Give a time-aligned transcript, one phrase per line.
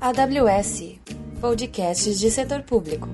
[0.00, 0.98] AWS
[1.40, 3.08] Podcasts de Setor Público.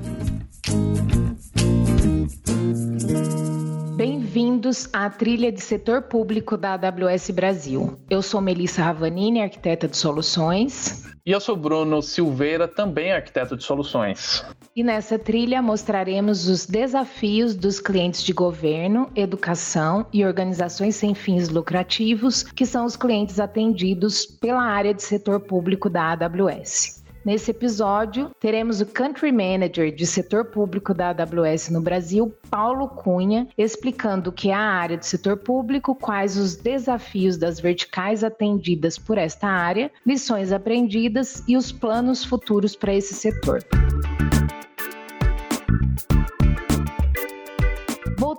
[3.97, 7.99] Bem-vindos à trilha de setor público da AWS Brasil.
[8.09, 11.05] Eu sou Melissa Ravanini, arquiteta de soluções.
[11.27, 14.45] E eu sou Bruno Silveira, também arquiteto de soluções.
[14.77, 21.49] E nessa trilha mostraremos os desafios dos clientes de governo, educação e organizações sem fins
[21.49, 27.03] lucrativos, que são os clientes atendidos pela área de setor público da AWS.
[27.25, 33.49] Nesse episódio, teremos o Country Manager de setor público da AWS no Brasil, Paulo Cunha,
[33.57, 38.99] explicando o que é a área de setor público, quais os desafios das verticais atendidas
[38.99, 43.65] por esta área, lições aprendidas e os planos futuros para esse setor.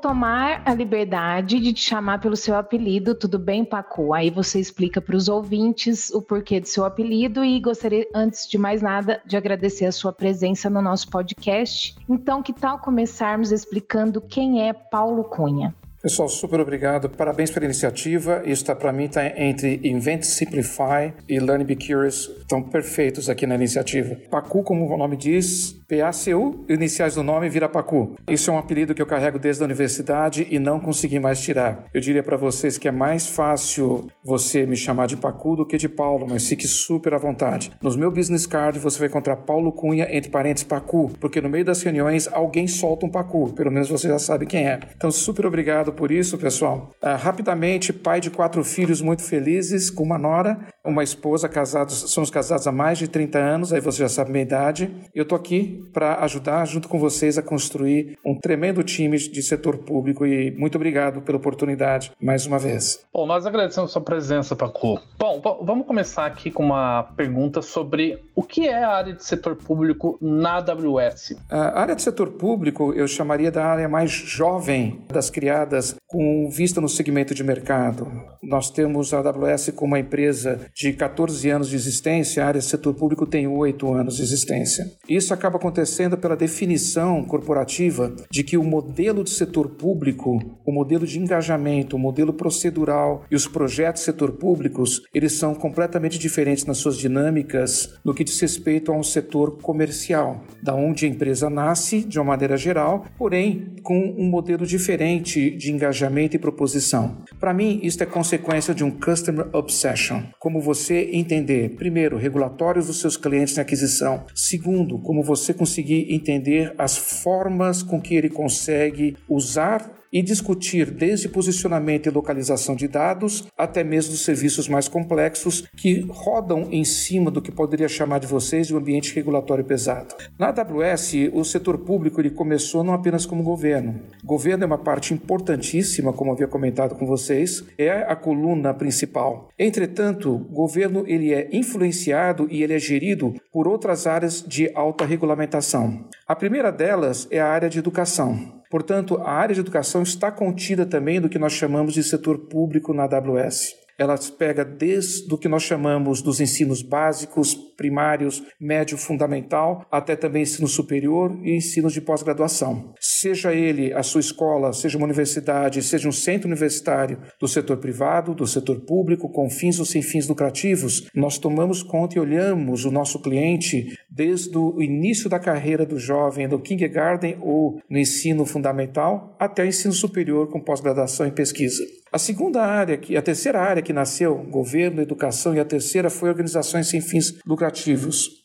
[0.07, 4.13] Tomar a liberdade de te chamar pelo seu apelido, tudo bem, Pacu?
[4.13, 8.57] Aí você explica para os ouvintes o porquê do seu apelido e gostaria, antes de
[8.57, 11.93] mais nada, de agradecer a sua presença no nosso podcast.
[12.07, 15.75] Então, que tal começarmos explicando quem é Paulo Cunha?
[16.01, 17.09] Pessoal, super obrigado.
[17.09, 18.41] Parabéns pela iniciativa.
[18.43, 22.29] Isso está para mim está entre Invent Simplify e Learn Be Curious.
[22.39, 24.15] Estão perfeitos aqui na iniciativa.
[24.29, 28.15] Pacu, como o nome diz, PACU, iniciais do nome vira Pacu.
[28.29, 31.85] Isso é um apelido que eu carrego desde a universidade e não consegui mais tirar.
[31.93, 35.77] Eu diria para vocês que é mais fácil você me chamar de Pacu do que
[35.77, 37.71] de Paulo, mas fique super à vontade.
[37.81, 41.65] Nos meu business card você vai encontrar Paulo Cunha entre parênteses Pacu, porque no meio
[41.65, 43.53] das reuniões alguém solta um Pacu.
[43.53, 44.79] Pelo menos você já sabe quem é.
[44.95, 46.91] Então, super obrigado por isso, pessoal.
[47.01, 52.29] Uh, rapidamente, pai de quatro filhos muito felizes, com uma nora, uma esposa, casados, somos
[52.29, 54.89] casados há mais de 30 anos, aí você já sabe a minha idade.
[55.13, 59.77] Eu tô aqui para ajudar junto com vocês a construir um tremendo time de setor
[59.77, 63.05] público e muito obrigado pela oportunidade mais uma vez.
[63.13, 64.99] Bom, nós agradecemos a sua presença, Paco.
[65.17, 69.55] Bom, vamos começar aqui com uma pergunta sobre o que é a área de setor
[69.55, 71.35] público na AWS.
[71.49, 76.79] A área de setor público eu chamaria da área mais jovem das criadas com vista
[76.79, 78.09] no segmento de mercado.
[78.41, 82.93] Nós temos a AWS como uma empresa de 14 anos de existência, a área setor
[82.93, 84.91] público tem 8 anos de existência.
[85.07, 91.05] Isso acaba acontecendo pela definição corporativa de que o modelo de setor público, o modelo
[91.05, 96.77] de engajamento, o modelo procedural e os projetos setor públicos, eles são completamente diferentes nas
[96.77, 102.01] suas dinâmicas no que diz respeito a um setor comercial, da onde a empresa nasce
[102.03, 107.23] de uma maneira geral, porém com um modelo diferente de engajamento e proposição.
[107.39, 110.23] Para mim, isso é consequência de um customer obsession.
[110.39, 116.73] Como você entender, primeiro, regulatórios dos seus clientes na aquisição, segundo, como você conseguir entender
[116.77, 123.47] as formas com que ele consegue usar e discutir desde posicionamento e localização de dados
[123.57, 128.27] até mesmo dos serviços mais complexos que rodam em cima do que poderia chamar de
[128.27, 130.15] vocês de um ambiente regulatório pesado.
[130.37, 133.99] Na AWS, o setor público ele começou não apenas como governo.
[134.23, 139.49] Governo é uma parte importantíssima, como havia comentado com vocês, é a coluna principal.
[139.57, 146.05] Entretanto, governo ele é influenciado e ele é gerido por outras áreas de alta regulamentação.
[146.27, 148.56] A primeira delas é a área de educação.
[148.69, 152.93] Portanto, a área de educação está contida também do que nós chamamos de setor público
[152.93, 153.75] na AWS.
[153.97, 160.41] Ela pega desde o que nós chamamos dos ensinos básicos, primários, médio fundamental, até também
[160.41, 162.93] ensino superior e ensino de pós-graduação.
[162.99, 168.33] Seja ele a sua escola, seja uma universidade, seja um centro universitário do setor privado,
[168.33, 172.91] do setor público, com fins ou sem fins lucrativos, nós tomamos conta e olhamos o
[172.91, 179.35] nosso cliente desde o início da carreira do jovem, do kindergarten ou no ensino fundamental,
[179.39, 181.83] até o ensino superior com pós-graduação e pesquisa.
[182.11, 186.87] A segunda área, a terceira área que nasceu, governo, educação, e a terceira foi organizações
[186.87, 187.66] sem fins lucrativos.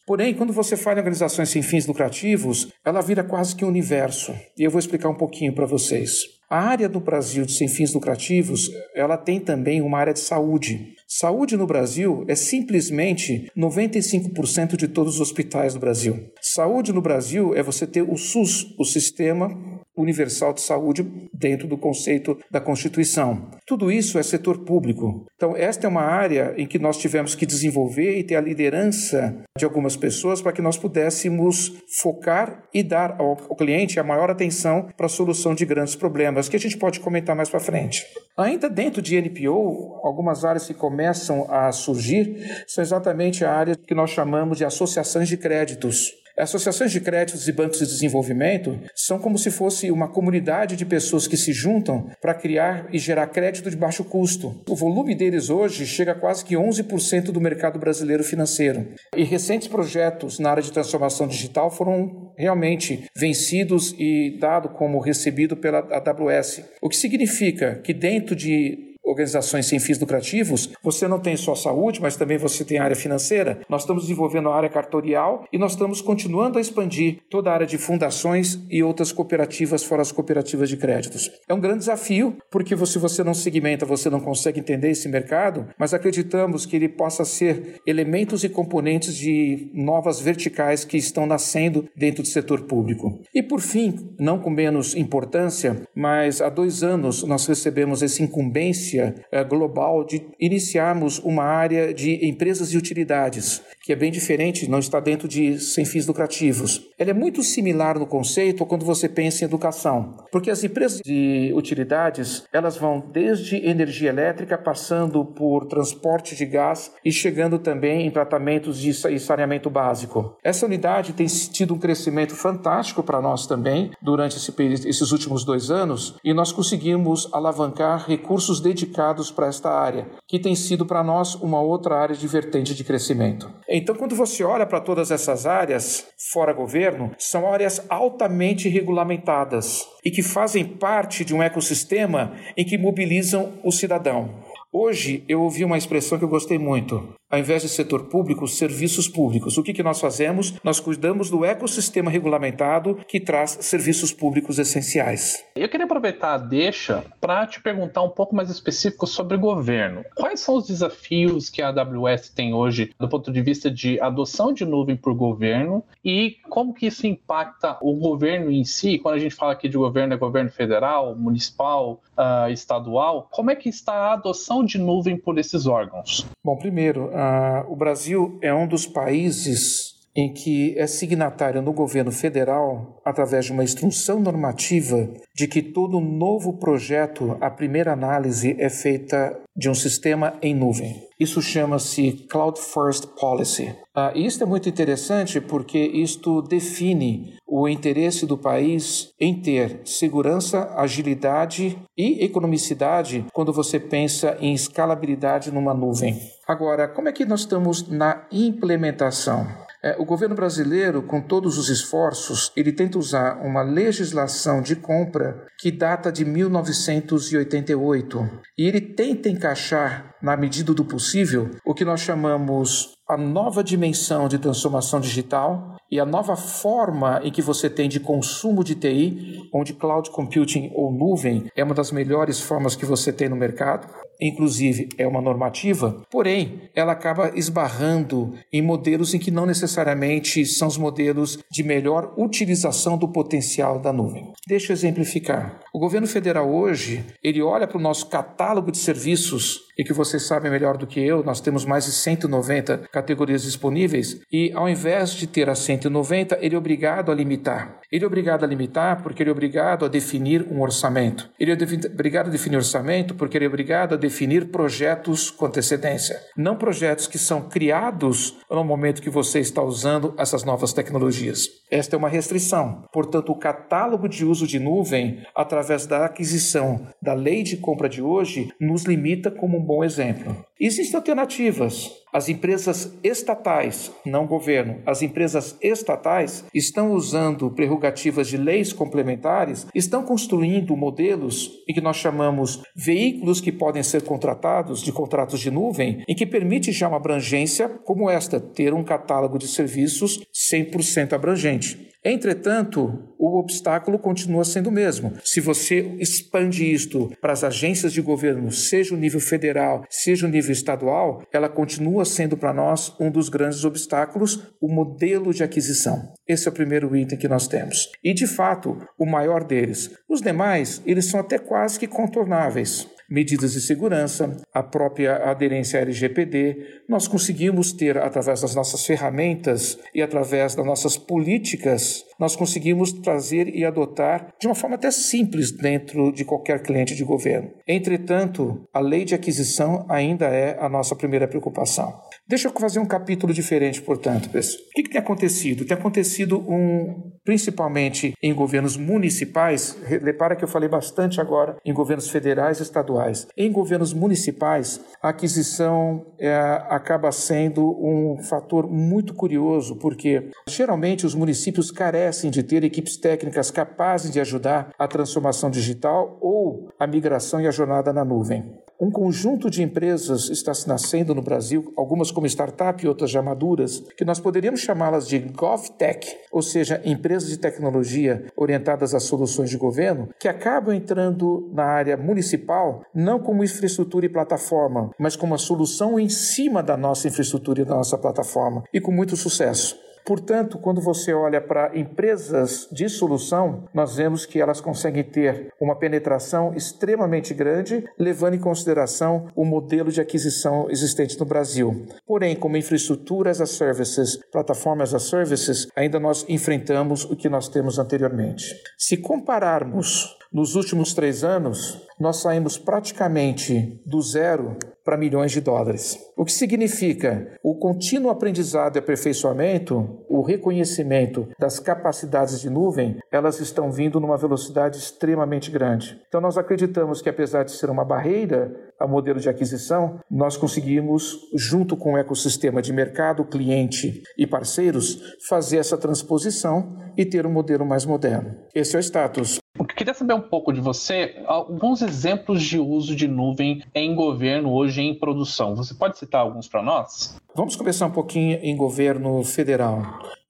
[0.06, 4.34] Porém, quando você fala em organizações sem fins lucrativos, ela vira quase que um universo.
[4.58, 6.12] E eu vou explicar um pouquinho para vocês.
[6.50, 10.94] A área do Brasil de sem fins lucrativos, ela tem também uma área de saúde.
[11.08, 16.30] Saúde no Brasil é simplesmente 95% de todos os hospitais do Brasil.
[16.42, 19.48] Saúde no Brasil é você ter o SUS, o Sistema
[19.96, 23.50] Universal de Saúde, dentro do conceito da Constituição.
[23.66, 25.26] Tudo isso é setor público.
[25.34, 29.42] Então, esta é uma área em que nós tivemos que desenvolver e ter a liderança
[29.58, 34.88] de algumas pessoas para que nós pudéssemos focar e dar ao, cliente a maior atenção
[34.96, 38.04] para a solução de grandes problemas, que a gente pode comentar mais para frente.
[38.36, 42.36] Ainda dentro de NPO, algumas áreas que começam a surgir
[42.66, 46.21] são exatamente a área que nós chamamos de associações de créditos.
[46.38, 51.26] Associações de créditos e bancos de desenvolvimento são como se fosse uma comunidade de pessoas
[51.26, 54.60] que se juntam para criar e gerar crédito de baixo custo.
[54.68, 58.88] O volume deles hoje chega a quase que 11% do mercado brasileiro financeiro.
[59.16, 65.56] E recentes projetos na área de transformação digital foram realmente vencidos e dado como recebido
[65.56, 66.62] pela AWS.
[66.80, 72.00] O que significa que dentro de organizações sem fins lucrativos, você não tem só saúde,
[72.00, 73.60] mas também você tem área financeira.
[73.68, 77.66] Nós estamos desenvolvendo a área cartorial e nós estamos continuando a expandir toda a área
[77.66, 81.30] de fundações e outras cooperativas fora as cooperativas de créditos.
[81.48, 85.66] É um grande desafio, porque se você não segmenta, você não consegue entender esse mercado,
[85.78, 91.88] mas acreditamos que ele possa ser elementos e componentes de novas verticais que estão nascendo
[91.96, 93.20] dentro do setor público.
[93.34, 99.01] E por fim, não com menos importância, mas há dois anos nós recebemos essa incumbência
[99.30, 104.78] é, global de iniciarmos uma área de empresas e utilidades, que é bem diferente, não
[104.78, 106.88] está dentro de sem fins lucrativos.
[106.98, 111.52] Ela é muito similar no conceito quando você pensa em educação, porque as empresas de
[111.54, 118.10] utilidades elas vão desde energia elétrica, passando por transporte de gás e chegando também em
[118.10, 120.36] tratamentos de saneamento básico.
[120.44, 124.54] Essa unidade tem tido um crescimento fantástico para nós também durante esse,
[124.88, 130.54] esses últimos dois anos e nós conseguimos alavancar recursos dedicados para esta área, que tem
[130.54, 133.50] sido para nós uma outra área de vertente de crescimento.
[133.74, 140.10] Então, quando você olha para todas essas áreas, fora governo, são áreas altamente regulamentadas e
[140.10, 144.42] que fazem parte de um ecossistema em que mobilizam o cidadão.
[144.70, 149.08] Hoje eu ouvi uma expressão que eu gostei muito ao invés de setor público, serviços
[149.08, 149.56] públicos.
[149.56, 150.52] O que, que nós fazemos?
[150.62, 155.42] Nós cuidamos do ecossistema regulamentado que traz serviços públicos essenciais.
[155.56, 160.04] Eu queria aproveitar a deixa para te perguntar um pouco mais específico sobre governo.
[160.14, 164.52] Quais são os desafios que a AWS tem hoje do ponto de vista de adoção
[164.52, 168.98] de nuvem por governo e como que isso impacta o governo em si?
[168.98, 173.26] Quando a gente fala aqui de governo, é governo federal, municipal, uh, estadual.
[173.30, 176.26] Como é que está a adoção de nuvem por esses órgãos?
[176.44, 182.12] Bom, primeiro, uh, o Brasil é um dos países em que é signatário no governo
[182.12, 188.68] federal, através de uma instrução normativa, de que todo novo projeto, a primeira análise é
[188.68, 191.02] feita de um sistema em nuvem.
[191.18, 193.74] Isso chama-se Cloud First Policy.
[193.94, 199.82] Ah, e isso é muito interessante porque isto define o interesse do país em ter
[199.84, 206.18] segurança, agilidade e economicidade quando você pensa em escalabilidade numa nuvem.
[206.48, 209.46] Agora, como é que nós estamos na implementação?
[209.84, 215.44] É, o governo brasileiro, com todos os esforços, ele tenta usar uma legislação de compra
[215.58, 222.00] que data de 1988 e ele tenta encaixar, na medida do possível, o que nós
[222.00, 227.86] chamamos a nova dimensão de transformação digital e a nova forma em que você tem
[227.88, 232.86] de consumo de TI, onde cloud computing ou nuvem é uma das melhores formas que
[232.86, 233.86] você tem no mercado
[234.22, 240.68] inclusive é uma normativa, porém ela acaba esbarrando em modelos em que não necessariamente são
[240.68, 244.32] os modelos de melhor utilização do potencial da nuvem.
[244.46, 245.60] Deixa eu exemplificar.
[245.74, 250.22] O governo federal hoje, ele olha para o nosso catálogo de serviços e que vocês
[250.26, 255.10] sabem melhor do que eu, nós temos mais de 190 categorias disponíveis e ao invés
[255.10, 257.80] de ter as 190, ele é obrigado a limitar.
[257.90, 261.28] Ele é obrigado a limitar porque ele é obrigado a definir um orçamento.
[261.38, 261.56] Ele é
[261.92, 266.18] obrigado a definir orçamento porque ele é obrigado a definir projetos com antecedência.
[266.36, 271.48] Não projetos que são criados no momento que você está usando essas novas tecnologias.
[271.70, 272.84] Esta é uma restrição.
[272.92, 278.00] Portanto, o catálogo de uso de nuvem, através da aquisição da lei de compra de
[278.00, 280.36] hoje, nos limita como um bom exemplo.
[280.64, 281.90] Existem alternativas.
[282.12, 290.04] As empresas estatais, não governo, as empresas estatais estão usando prerrogativas de leis complementares, estão
[290.04, 296.04] construindo modelos em que nós chamamos veículos que podem ser contratados, de contratos de nuvem,
[296.06, 301.91] em que permite já uma abrangência como esta, ter um catálogo de serviços 100% abrangente.
[302.04, 305.12] Entretanto, o obstáculo continua sendo o mesmo.
[305.22, 310.28] Se você expande isto para as agências de governo, seja o nível federal, seja o
[310.28, 316.12] nível estadual, ela continua sendo para nós um dos grandes obstáculos, o modelo de aquisição.
[316.26, 317.88] Esse é o primeiro item que nós temos.
[318.02, 319.90] E de fato, o maior deles.
[320.08, 322.88] Os demais, eles são até quase que contornáveis.
[323.12, 329.78] Medidas de segurança, a própria aderência à LGPD, nós conseguimos ter, através das nossas ferramentas
[329.94, 335.52] e através das nossas políticas, nós conseguimos trazer e adotar de uma forma até simples
[335.52, 337.50] dentro de qualquer cliente de governo.
[337.68, 341.92] Entretanto, a lei de aquisição ainda é a nossa primeira preocupação.
[342.26, 344.62] Deixa eu fazer um capítulo diferente, portanto, pessoal.
[344.64, 345.64] O que, que tem acontecido?
[345.64, 352.08] Tem acontecido um, principalmente em governos municipais, repara que eu falei bastante agora em governos
[352.08, 353.01] federais e estaduais.
[353.36, 356.32] Em governos municipais, a aquisição é,
[356.68, 363.50] acaba sendo um fator muito curioso, porque geralmente os municípios carecem de ter equipes técnicas
[363.50, 368.61] capazes de ajudar a transformação digital ou a migração e a jornada na nuvem.
[368.82, 373.22] Um conjunto de empresas está se nascendo no Brasil, algumas como startup e outras já
[373.22, 379.50] maduras, que nós poderíamos chamá-las de GovTech, ou seja, empresas de tecnologia orientadas a soluções
[379.50, 385.30] de governo, que acabam entrando na área municipal não como infraestrutura e plataforma, mas como
[385.30, 389.78] uma solução em cima da nossa infraestrutura e da nossa plataforma, e com muito sucesso.
[390.04, 395.76] Portanto, quando você olha para empresas de solução, nós vemos que elas conseguem ter uma
[395.76, 401.86] penetração extremamente grande, levando em consideração o modelo de aquisição existente no Brasil.
[402.06, 407.78] Porém, como infraestrutura as services, plataformas as services, ainda nós enfrentamos o que nós temos
[407.78, 408.54] anteriormente.
[408.78, 415.98] Se compararmos nos últimos três anos, nós saímos praticamente do zero para milhões de dólares.
[416.16, 423.40] O que significa o contínuo aprendizado e aperfeiçoamento, o reconhecimento das capacidades de nuvem, elas
[423.40, 426.00] estão vindo numa velocidade extremamente grande.
[426.08, 431.18] Então nós acreditamos que apesar de ser uma barreira ao modelo de aquisição, nós conseguimos,
[431.34, 437.32] junto com o ecossistema de mercado, cliente e parceiros, fazer essa transposição e ter um
[437.32, 438.34] modelo mais moderno.
[438.54, 439.38] Esse é o status.
[439.76, 444.82] Queria saber um pouco de você, alguns exemplos de uso de nuvem em governo hoje
[444.82, 445.56] em produção.
[445.56, 447.16] Você pode citar alguns para nós?
[447.34, 449.82] Vamos começar um pouquinho em governo federal.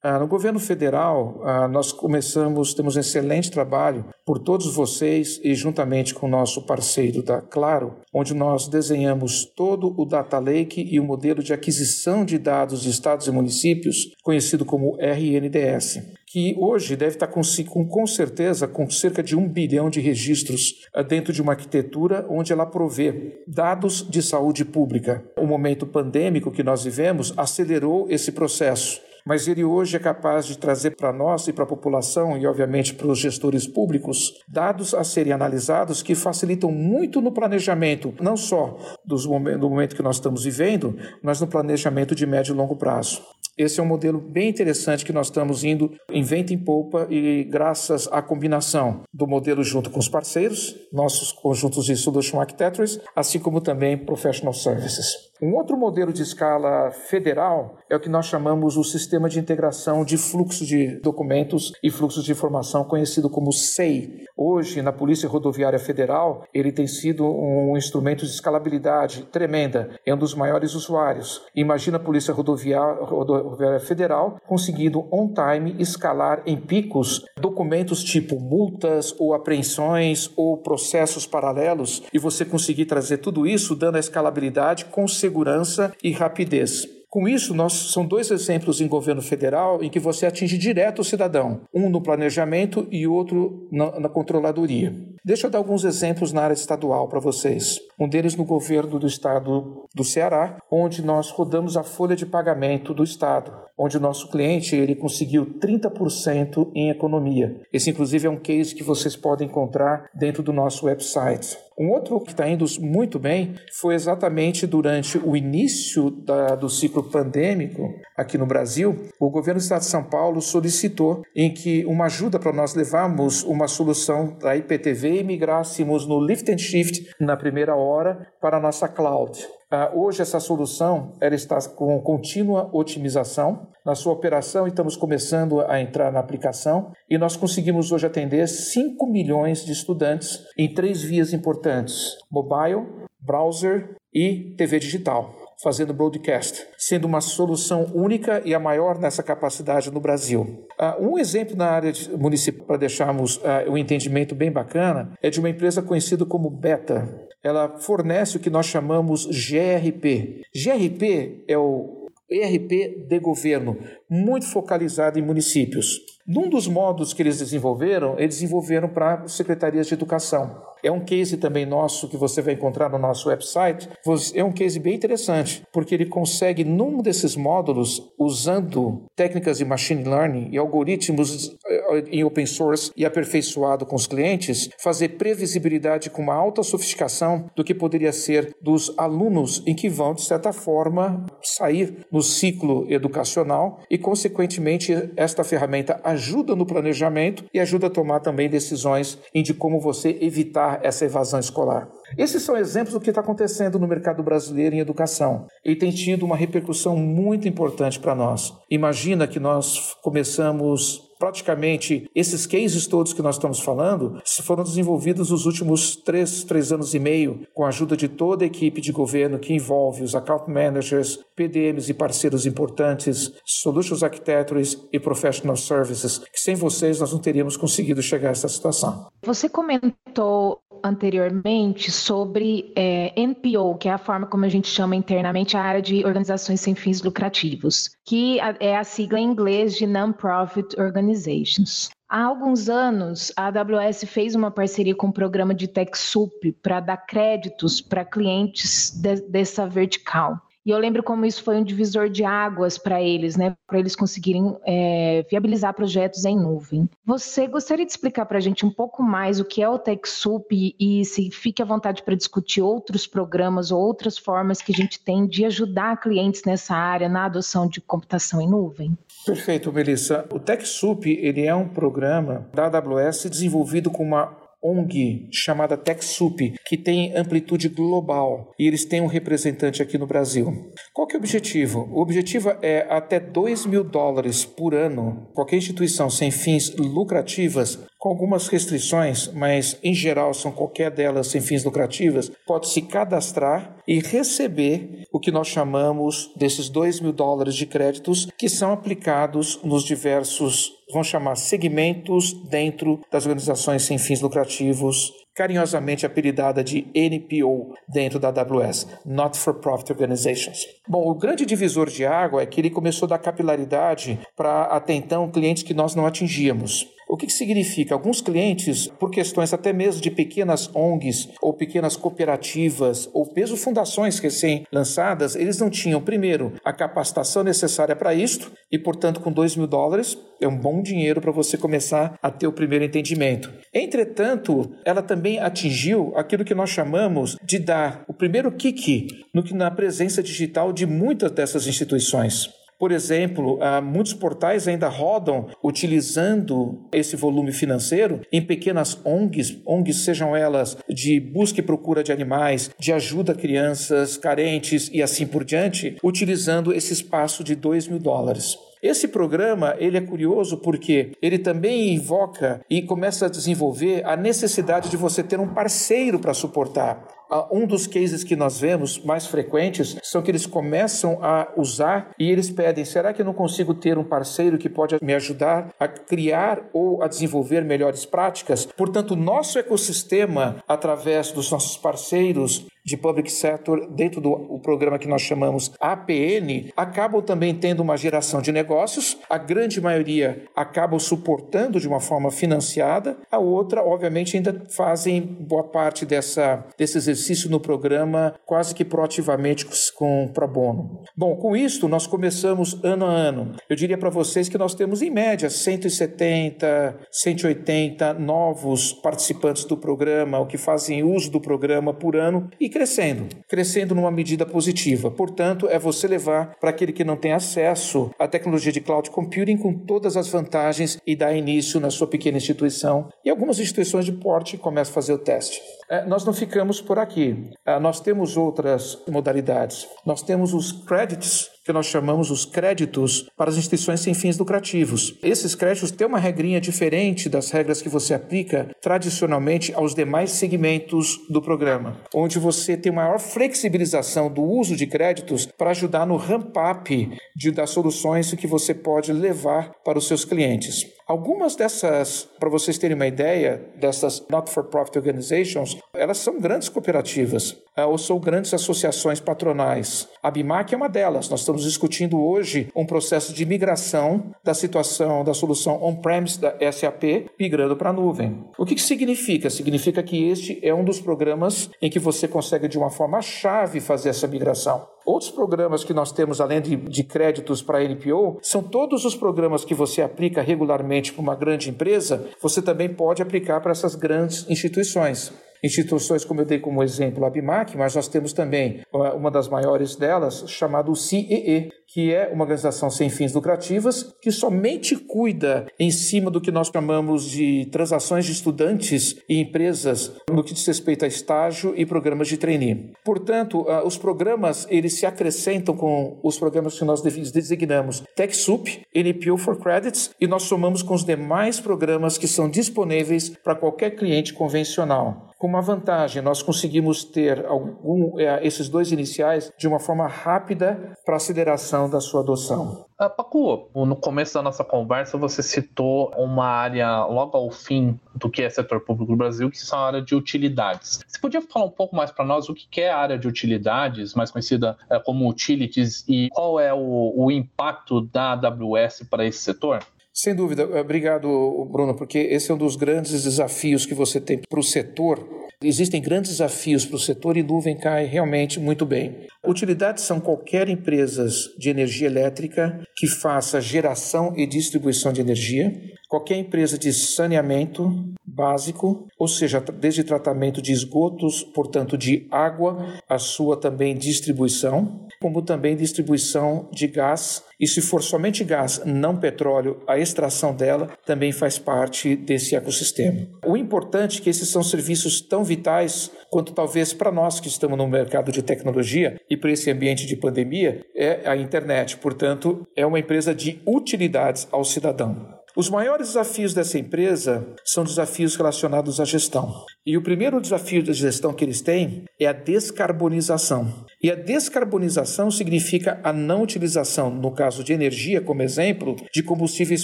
[0.05, 5.55] Ah, no governo federal, ah, nós começamos, temos um excelente trabalho por todos vocês e
[5.55, 10.99] juntamente com o nosso parceiro da Claro, onde nós desenhamos todo o Data Lake e
[10.99, 16.01] o modelo de aquisição de dados de estados e municípios, conhecido como RNDS
[16.33, 17.43] que hoje deve estar com,
[17.85, 22.51] com, certeza com cerca de um bilhão de registros ah, dentro de uma arquitetura onde
[22.51, 25.23] ela provê dados de saúde pública.
[25.37, 30.57] O momento pandêmico que nós vivemos acelerou esse processo mas ele hoje é capaz de
[30.57, 35.01] trazer para nós e para a população, e obviamente para os gestores públicos, dados a
[35.01, 40.97] serem analisados que facilitam muito no planejamento, não só do momento que nós estamos vivendo,
[41.21, 43.21] mas no planejamento de médio e longo prazo.
[43.57, 47.43] Esse é um modelo bem interessante que nós estamos indo em vento em polpa e
[47.43, 53.39] graças à combinação do modelo junto com os parceiros, nossos conjuntos de Solution Architectures, assim
[53.39, 55.32] como também Professional Services.
[55.43, 60.05] Um outro modelo de escala federal é o que nós chamamos o Sistema de Integração
[60.05, 64.23] de Fluxo de Documentos e Fluxos de Informação, conhecido como SEI.
[64.37, 70.17] Hoje, na Polícia Rodoviária Federal, ele tem sido um instrumento de escalabilidade tremenda, é um
[70.17, 71.41] dos maiores usuários.
[71.53, 79.33] Imagina a Polícia Rodoviária, Rodoviária Federal conseguindo on-time escalar em picos documentos tipo multas ou
[79.33, 85.32] apreensões ou processos paralelos e você conseguir trazer tudo isso dando a escalabilidade com segurança
[85.33, 86.87] segurança e rapidez.
[87.09, 91.03] Com isso, nós são dois exemplos em governo federal em que você atinge direto o
[91.03, 94.95] cidadão, um no planejamento e outro na, na controladoria.
[95.23, 97.79] Deixa eu dar alguns exemplos na área estadual para vocês.
[97.99, 102.95] Um deles no governo do estado do Ceará, onde nós rodamos a folha de pagamento
[102.95, 107.61] do estado, onde o nosso cliente ele conseguiu 30% em economia.
[107.71, 111.59] Esse inclusive é um case que vocês podem encontrar dentro do nosso website.
[111.79, 117.03] Um outro que está indo muito bem foi exatamente durante o início da, do ciclo
[117.03, 122.05] pandêmico aqui no Brasil, o governo do Estado de São Paulo solicitou em que uma
[122.05, 127.35] ajuda para nós levarmos uma solução da IPTV e migrássemos no lift and shift na
[127.35, 129.39] primeira hora para a nossa cloud.
[129.73, 135.61] Uh, hoje essa solução ela está com contínua otimização na sua operação e estamos começando
[135.61, 141.01] a entrar na aplicação e nós conseguimos hoje atender 5 milhões de estudantes em três
[141.01, 142.85] vias importantes: mobile,
[143.19, 149.89] browser e TV digital fazendo broadcast, sendo uma solução única e a maior nessa capacidade
[149.89, 150.67] no Brasil.
[150.77, 155.39] Uh, um exemplo na área municipal, para deixarmos uh, um entendimento bem bacana, é de
[155.39, 157.27] uma empresa conhecida como Beta.
[157.43, 160.43] Ela fornece o que nós chamamos GRP.
[160.55, 163.77] GRP é o ERP de governo,
[164.09, 165.99] muito focalizado em municípios.
[166.25, 170.63] Num dos modos que eles desenvolveram, eles desenvolveram para secretarias de educação.
[170.81, 173.89] É um case também nosso que você vai encontrar no nosso website.
[174.33, 180.03] É um case bem interessante, porque ele consegue, num desses módulos, usando técnicas de machine
[180.03, 181.55] learning e algoritmos
[181.97, 187.63] em open source e aperfeiçoado com os clientes, fazer previsibilidade com uma alta sofisticação do
[187.63, 193.79] que poderia ser dos alunos em que vão, de certa forma, sair no ciclo educacional
[193.89, 199.79] e, consequentemente, esta ferramenta ajuda no planejamento e ajuda a tomar também decisões de como
[199.79, 201.89] você evitar essa evasão escolar.
[202.17, 206.25] Esses são exemplos do que está acontecendo no mercado brasileiro em educação e tem tido
[206.25, 208.53] uma repercussão muito importante para nós.
[208.69, 215.45] Imagina que nós começamos praticamente esses cases todos que nós estamos falando foram desenvolvidos nos
[215.45, 219.39] últimos três, três anos e meio, com a ajuda de toda a equipe de governo
[219.39, 226.39] que envolve os account managers, PDMs e parceiros importantes, solutions architects e professional services, que
[226.39, 229.07] sem vocês nós não teríamos conseguido chegar a essa situação.
[229.25, 235.55] Você comentou anteriormente sobre é, NPO, que é a forma como a gente chama internamente
[235.55, 240.79] a área de organizações sem fins lucrativos, que é a sigla em inglês de Non-Profit
[240.79, 241.89] Organizations.
[242.09, 246.97] Há alguns anos, a AWS fez uma parceria com o programa de TechSoup para dar
[246.97, 250.39] créditos para clientes de, dessa vertical.
[250.65, 253.55] E eu lembro como isso foi um divisor de águas para eles, né?
[253.67, 256.89] Para eles conseguirem é, viabilizar projetos em nuvem.
[257.05, 260.75] Você gostaria de explicar para a gente um pouco mais o que é o TechSoup
[260.79, 264.99] e, se fique à vontade para discutir outros programas ou outras formas que a gente
[265.03, 268.97] tem de ajudar clientes nessa área na adoção de computação em nuvem?
[269.25, 270.25] Perfeito, Melissa.
[270.31, 276.77] O TechSoup ele é um programa da AWS desenvolvido com uma ONG chamada TechSoup, que
[276.77, 280.71] tem amplitude global e eles têm um representante aqui no Brasil.
[280.93, 281.89] Qual que é o objetivo?
[281.91, 285.29] O objetivo é até 2 mil dólares por ano.
[285.33, 291.39] Qualquer instituição sem fins lucrativas com algumas restrições, mas em geral são qualquer delas sem
[291.39, 297.55] fins lucrativas, pode se cadastrar e receber o que nós chamamos desses 2 mil dólares
[297.55, 304.19] de créditos que são aplicados nos diversos, vamos chamar, segmentos dentro das organizações sem fins
[304.19, 310.67] lucrativos carinhosamente apelidada de NPO dentro da AWS, Not for Profit Organizations.
[310.87, 314.93] Bom, o grande divisor de água é que ele começou a dar capilaridade para até
[314.93, 316.87] então clientes que nós não atingíamos.
[317.13, 317.93] O que, que significa?
[317.93, 324.17] Alguns clientes, por questões até mesmo de pequenas ONGs ou pequenas cooperativas ou mesmo fundações
[324.17, 329.67] recém-lançadas, eles não tinham, primeiro, a capacitação necessária para isto e, portanto, com 2 mil
[329.67, 333.53] dólares é um bom dinheiro para você começar a ter o primeiro entendimento.
[333.71, 339.69] Entretanto, ela também atingiu aquilo que nós chamamos de dar o primeiro kick no, na
[339.69, 342.62] presença digital de muitas dessas instituições.
[342.79, 350.35] Por exemplo, muitos portais ainda rodam utilizando esse volume financeiro em pequenas ONGs, ONGs sejam
[350.35, 355.43] elas de busca e procura de animais, de ajuda a crianças carentes e assim por
[355.43, 358.57] diante, utilizando esse espaço de 2 mil dólares.
[358.81, 364.89] Esse programa ele é curioso porque ele também invoca e começa a desenvolver a necessidade
[364.89, 367.07] de você ter um parceiro para suportar.
[367.35, 372.11] Ah, um dos cases que nós vemos mais frequentes são que eles começam a usar
[372.19, 375.73] e eles pedem: será que eu não consigo ter um parceiro que pode me ajudar
[375.79, 378.67] a criar ou a desenvolver melhores práticas?
[378.67, 385.21] Portanto, nosso ecossistema, através dos nossos parceiros, de public sector dentro do programa que nós
[385.21, 389.17] chamamos APN acabam também tendo uma geração de negócios.
[389.29, 395.63] A grande maioria acabam suportando de uma forma financiada, a outra, obviamente, ainda fazem boa
[395.63, 399.65] parte dessa, desse exercício no programa quase que proativamente
[399.95, 401.01] com pro bono.
[401.15, 403.55] Bom, com isso, nós começamos ano a ano.
[403.69, 410.39] Eu diria para vocês que nós temos, em média, 170, 180 novos participantes do programa,
[410.39, 415.11] o que fazem uso do programa por ano e crescendo, crescendo numa medida positiva.
[415.11, 419.57] Portanto, é você levar para aquele que não tem acesso à tecnologia de cloud computing
[419.57, 423.09] com todas as vantagens e dar início na sua pequena instituição.
[423.23, 425.61] E algumas instituições de porte começam a fazer o teste.
[425.93, 427.51] É, nós não ficamos por aqui.
[427.63, 429.87] É, nós temos outras modalidades.
[430.03, 435.17] Nós temos os credits que nós chamamos os créditos para as instituições sem fins lucrativos.
[435.23, 441.19] Esses créditos têm uma regrinha diferente das regras que você aplica tradicionalmente aos demais segmentos
[441.29, 447.17] do programa, onde você tem maior flexibilização do uso de créditos para ajudar no ramp-up
[447.53, 450.85] das soluções que você pode levar para os seus clientes.
[451.05, 457.97] Algumas dessas, para vocês terem uma ideia, dessas not-for-profit organizations, elas são grandes cooperativas ou
[457.97, 460.07] são grandes associações patronais.
[460.21, 461.29] A BIMAC é uma delas.
[461.29, 467.03] Nós estamos discutindo hoje um processo de migração da situação da solução on-premise da SAP
[467.39, 468.43] migrando para a nuvem.
[468.57, 469.49] O que, que significa?
[469.49, 473.79] Significa que este é um dos programas em que você consegue, de uma forma chave,
[473.79, 474.87] fazer essa migração.
[475.05, 479.65] Outros programas que nós temos, além de, de créditos para NPO, são todos os programas
[479.65, 484.49] que você aplica regularmente para uma grande empresa, você também pode aplicar para essas grandes
[484.49, 488.81] instituições instituições, como eu dei como exemplo a BIMAC, mas nós temos também
[489.15, 494.95] uma das maiores delas, chamada CEE, que é uma organização sem fins lucrativas que somente
[494.95, 500.55] cuida em cima do que nós chamamos de transações de estudantes e empresas no que
[500.55, 502.93] diz respeito a estágio e programas de trainee.
[503.05, 509.37] Portanto, ah, os programas eles se acrescentam com os programas que nós designamos TechSoup, NPO
[509.37, 514.33] for Credits e nós somamos com os demais programas que são disponíveis para qualquer cliente
[514.33, 515.29] convencional.
[515.43, 520.95] Com uma vantagem, nós conseguimos ter algum, é, esses dois iniciais de uma forma rápida
[521.05, 522.85] para aceleração da sua adoção.
[522.99, 528.29] Uh, Pacu, no começo da nossa conversa você citou uma área logo ao fim do
[528.29, 530.99] que é setor público no Brasil, que são a área de utilidades.
[531.07, 534.13] Você podia falar um pouco mais para nós o que é a área de utilidades,
[534.13, 539.39] mais conhecida uh, como utilities, e qual é o, o impacto da AWS para esse
[539.39, 539.83] setor?
[540.13, 540.63] Sem dúvida.
[540.79, 541.27] Obrigado,
[541.71, 545.27] Bruno, porque esse é um dos grandes desafios que você tem para o setor.
[545.61, 549.27] Existem grandes desafios para o setor e nuvem cai realmente muito bem.
[549.45, 551.27] Utilidades são qualquer empresa
[551.57, 555.69] de energia elétrica que faça geração e distribuição de energia,
[556.13, 557.91] qualquer empresa de saneamento
[558.23, 565.41] básico, ou seja, desde tratamento de esgotos, portanto de água, a sua também distribuição, como
[565.41, 571.31] também distribuição de gás e se for somente gás, não petróleo, a extração dela também
[571.31, 573.27] faz parte desse ecossistema.
[573.43, 577.75] O importante é que esses são serviços tão vitais quanto talvez para nós que estamos
[577.75, 581.97] no mercado de tecnologia e para esse ambiente de pandemia é a internet.
[581.97, 585.32] Portanto, é uma empresa de utilidades ao cidadão.
[585.55, 589.63] Os maiores desafios dessa empresa são desafios relacionados à gestão.
[589.85, 593.85] E o primeiro desafio de gestão que eles têm é a descarbonização.
[594.01, 599.83] E a descarbonização significa a não utilização, no caso de energia, como exemplo, de combustíveis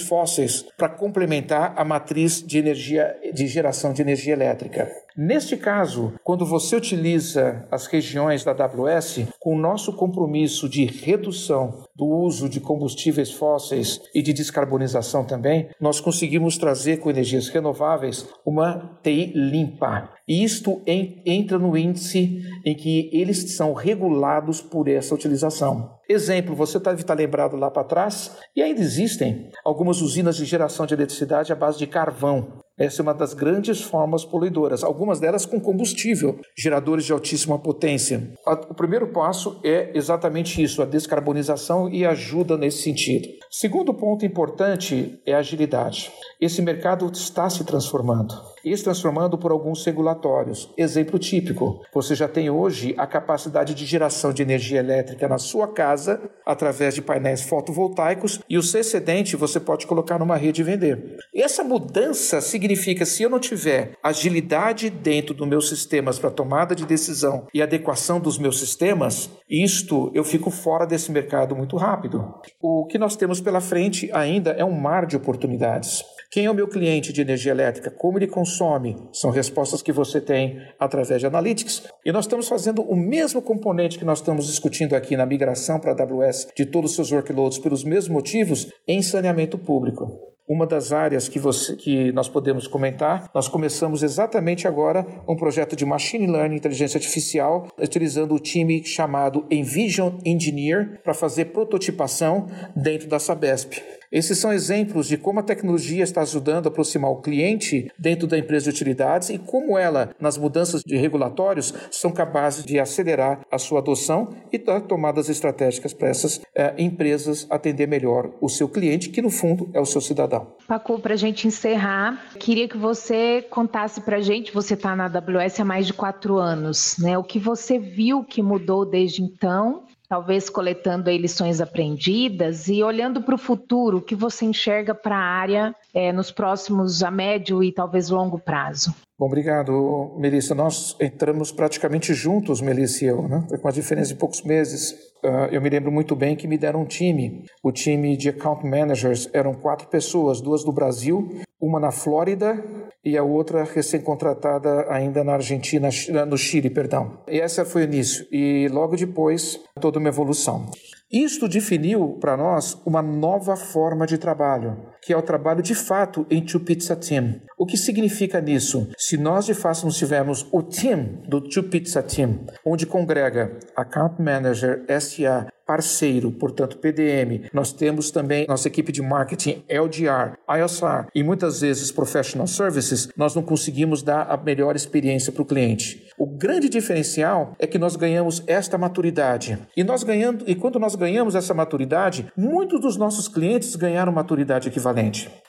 [0.00, 4.90] fósseis para complementar a matriz de energia de geração de energia elétrica.
[5.22, 11.84] Neste caso, quando você utiliza as regiões da AWS, com o nosso compromisso de redução
[11.94, 18.26] do uso de combustíveis fósseis e de descarbonização também, nós conseguimos trazer com energias renováveis
[18.46, 20.08] uma TI limpa.
[20.26, 25.98] E isto entra no índice em que eles são regulados por essa utilização.
[26.08, 30.86] Exemplo, você deve estar lembrado lá para trás, e ainda existem algumas usinas de geração
[30.86, 32.62] de eletricidade à base de carvão.
[32.80, 38.32] Essa é uma das grandes formas poluidoras, algumas delas com combustível, geradores de altíssima potência.
[38.70, 43.28] O primeiro passo é exatamente isso, a descarbonização e ajuda nesse sentido.
[43.50, 46.10] Segundo ponto importante é a agilidade.
[46.40, 48.34] Esse mercado está se transformando
[48.64, 50.72] e se transformando por alguns regulatórios.
[50.76, 55.68] Exemplo típico: você já tem hoje a capacidade de geração de energia elétrica na sua
[55.68, 60.64] casa através de painéis fotovoltaicos e o seu excedente você pode colocar numa rede e
[60.64, 61.16] vender.
[61.34, 66.74] E essa mudança significa se eu não tiver agilidade dentro dos meus sistemas para tomada
[66.74, 72.34] de decisão e adequação dos meus sistemas, isto eu fico fora desse mercado muito rápido.
[72.60, 76.04] O que nós temos pela frente ainda é um mar de oportunidades.
[76.32, 77.90] Quem é o meu cliente de energia elétrica?
[77.90, 78.96] Como ele consome?
[79.12, 81.82] São respostas que você tem através de analytics.
[82.06, 85.90] E nós estamos fazendo o mesmo componente que nós estamos discutindo aqui na migração para
[85.90, 90.20] a AWS de todos os seus workloads pelos mesmos motivos em saneamento público.
[90.48, 95.74] Uma das áreas que, você, que nós podemos comentar, nós começamos exatamente agora um projeto
[95.74, 103.08] de Machine Learning, inteligência artificial, utilizando o time chamado Envision Engineer para fazer prototipação dentro
[103.08, 103.99] da Sabesp.
[104.10, 108.36] Esses são exemplos de como a tecnologia está ajudando a aproximar o cliente dentro da
[108.36, 113.56] empresa de utilidades e como ela, nas mudanças de regulatórios, são capazes de acelerar a
[113.56, 119.10] sua adoção e dar tomadas estratégicas para essas é, empresas atender melhor o seu cliente,
[119.10, 120.54] que no fundo é o seu cidadão.
[120.66, 125.04] Paco, para a gente encerrar, queria que você contasse para a gente, você está na
[125.04, 127.16] AWS há mais de quatro anos, né?
[127.16, 133.22] O que você viu que mudou desde então talvez coletando aí lições aprendidas e olhando
[133.22, 137.62] para o futuro, o que você enxerga para a área é, nos próximos a médio
[137.62, 138.92] e talvez longo prazo?
[139.16, 140.52] Bom, obrigado, Melissa.
[140.52, 143.46] Nós entramos praticamente juntos, Melissa e eu, né?
[143.62, 144.92] com a diferença de poucos meses.
[145.22, 147.44] Uh, eu me lembro muito bem que me deram um time.
[147.62, 152.64] O time de account managers eram quatro pessoas, duas do Brasil, uma na Flórida
[153.04, 155.88] e a outra recém-contratada ainda na Argentina,
[156.26, 157.22] no Chile, perdão.
[157.28, 158.26] E essa foi o início.
[158.30, 160.66] E logo depois, toda uma evolução.
[161.12, 166.26] Isto definiu para nós uma nova forma de trabalho, que é o trabalho de fato
[166.30, 167.40] em Two Pizza Team.
[167.58, 168.88] O que significa nisso?
[168.96, 174.20] Se nós de fato não tivermos o team do Two Pizza Team, onde congrega Account
[174.20, 177.48] Manager, SA, parceiro, portanto PDM.
[177.52, 183.36] Nós temos também nossa equipe de marketing LDR, ISR e muitas vezes professional services, nós
[183.36, 186.08] não conseguimos dar a melhor experiência para o cliente.
[186.18, 189.60] O grande diferencial é que nós ganhamos esta maturidade.
[189.76, 194.66] E nós ganhando, e quando nós ganhamos essa maturidade, muitos dos nossos clientes ganharam maturidade
[194.66, 194.89] equivalente.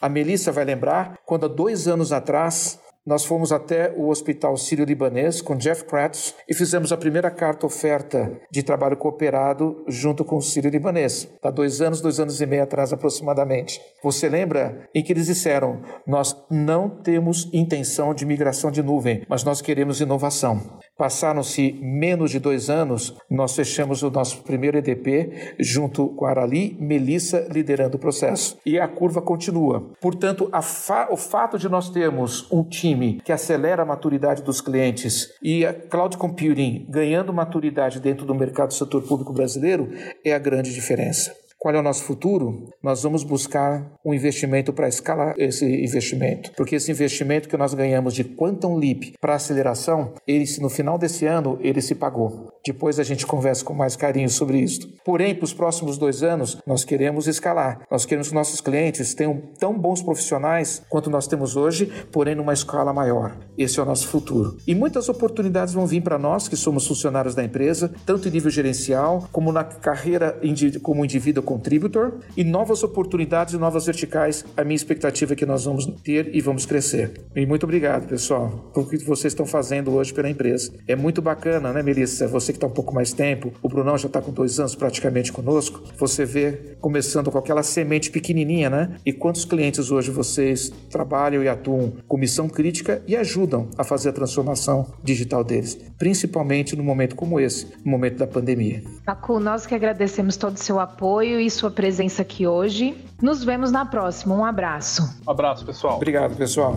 [0.02, 5.42] A Melissa vai lembrar quando há dois anos atrás nós fomos até o Hospital Sírio-Libanês
[5.42, 10.42] com Jeff Kratz e fizemos a primeira carta oferta de trabalho cooperado junto com o
[10.42, 11.28] Sírio-Libanês.
[11.42, 13.82] Há dois anos, dois anos e meio atrás aproximadamente.
[14.04, 19.44] Você lembra em que eles disseram: Nós não temos intenção de migração de nuvem, mas
[19.44, 20.80] nós queremos inovação.
[20.98, 26.78] Passaram-se menos de dois anos, nós fechamos o nosso primeiro EDP junto com a Arali,
[26.80, 28.58] Melissa liderando o processo.
[28.66, 29.92] E a curva continua.
[30.00, 35.30] Portanto, fa o fato de nós termos um time que acelera a maturidade dos clientes
[35.42, 39.90] e a cloud computing ganhando maturidade dentro do mercado do setor público brasileiro
[40.24, 41.34] é a grande diferença.
[41.62, 42.70] Qual é o nosso futuro?
[42.82, 48.16] Nós vamos buscar um investimento para escalar esse investimento, porque esse investimento que nós ganhamos
[48.16, 52.50] de Quantum Leap para aceleração, ele no final desse ano ele se pagou.
[52.66, 54.92] Depois a gente conversa com mais carinho sobre isso.
[55.06, 57.82] Porém, para os próximos dois anos, nós queremos escalar.
[57.92, 62.54] Nós queremos que nossos clientes tenham tão bons profissionais quanto nós temos hoje, porém numa
[62.54, 63.38] escala maior.
[63.56, 64.58] Esse é o nosso futuro.
[64.66, 68.50] E muitas oportunidades vão vir para nós que somos funcionários da empresa, tanto em nível
[68.50, 70.40] gerencial como na carreira
[70.82, 74.46] como indivíduo contributor e novas oportunidades e novas verticais.
[74.56, 77.26] A minha expectativa é que nós vamos ter e vamos crescer.
[77.36, 80.72] E muito obrigado, pessoal, por que vocês estão fazendo hoje pela empresa.
[80.88, 82.26] É muito bacana, né, Melissa?
[82.28, 85.32] Você que está um pouco mais tempo, o Brunão já está com dois anos praticamente
[85.34, 85.82] conosco.
[85.98, 88.96] Você vê começando com aquela semente pequenininha, né?
[89.06, 94.10] E quantos clientes hoje vocês trabalham e atuam com missão crítica e ajudam a fazer
[94.10, 98.82] a transformação digital deles, principalmente no momento como esse, no momento da pandemia.
[99.06, 102.96] Pacu, nós que agradecemos todo o seu apoio e sua presença aqui hoje.
[103.22, 104.36] Nos vemos na próxima.
[104.36, 105.04] Um abraço.
[105.28, 105.98] Um abraço, pessoal.
[105.98, 106.76] Obrigado, pessoal.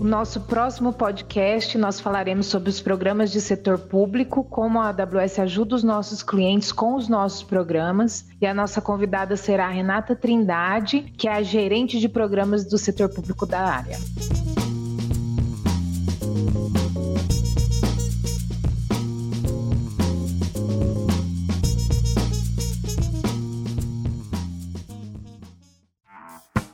[0.00, 5.38] No nosso próximo podcast, nós falaremos sobre os programas de setor público, como a AWS
[5.40, 8.24] ajuda os nossos clientes com os nossos programas.
[8.40, 12.78] E a nossa convidada será a Renata Trindade, que é a gerente de programas do
[12.78, 13.98] setor público da área.